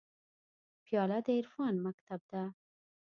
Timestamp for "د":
1.25-1.27